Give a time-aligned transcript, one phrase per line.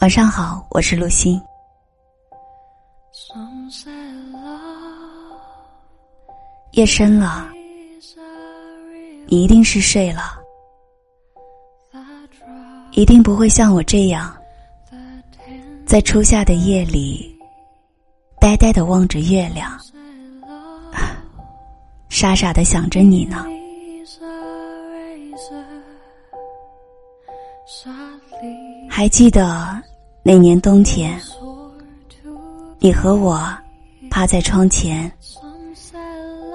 [0.00, 1.38] 晚上好，我是陆欣。
[6.72, 7.50] 夜深了，
[9.26, 10.40] 你一定是睡了，
[12.92, 14.34] 一定不会像我这样，
[15.84, 17.38] 在初夏的夜里，
[18.40, 19.78] 呆呆的望着月亮，
[22.08, 23.44] 傻傻的想着你呢。
[28.88, 29.80] 还记得
[30.32, 31.20] 那年冬天，
[32.78, 33.44] 你和我
[34.08, 35.10] 趴在窗前，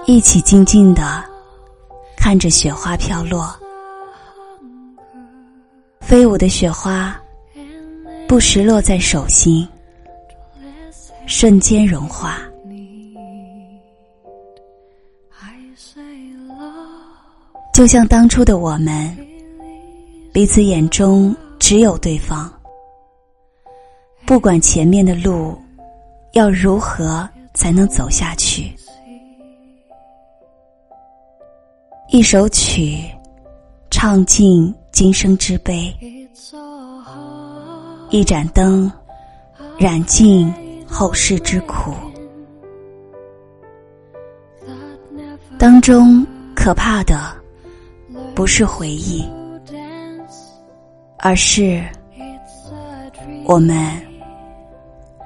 [0.06, 1.22] 一起静静的
[2.16, 3.54] 看着雪花飘落，
[6.00, 7.20] 飞舞的雪花
[8.30, 9.68] 不时落在手心，
[11.26, 12.40] 瞬间融化，
[17.74, 19.14] 就像当初的我们，
[20.32, 21.36] 彼此眼中。
[21.58, 22.52] 只有对方，
[24.26, 25.56] 不管前面的路
[26.32, 28.74] 要如何才能走下去。
[32.10, 33.04] 一首曲，
[33.92, 35.94] 唱尽今生之悲；
[38.10, 38.92] 一盏灯，
[39.78, 40.52] 染尽
[40.88, 41.94] 后世之苦。
[45.60, 47.32] 当中可怕的，
[48.34, 49.24] 不是回忆。
[51.20, 51.84] 而是
[53.46, 53.90] 我们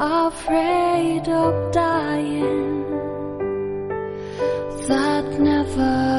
[0.00, 2.84] afraid of dying
[4.86, 6.11] that never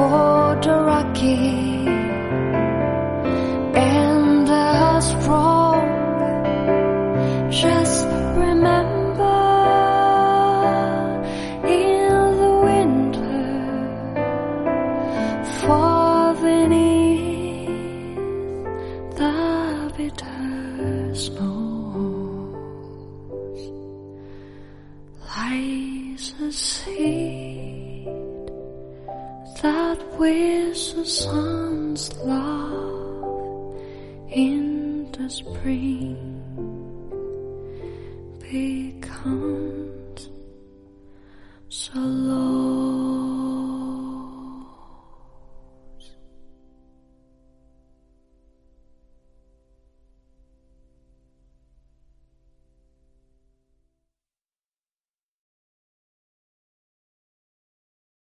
[0.00, 1.36] cold rocky
[3.88, 5.82] and the strong
[7.62, 8.06] just
[8.44, 9.40] remember
[11.80, 13.42] in the winter
[15.60, 17.68] far beneath
[19.20, 19.34] the
[19.96, 21.49] bitter snow
[31.04, 33.76] sun's love
[34.30, 36.16] in the spring
[38.40, 40.30] becomes
[41.68, 42.89] so low.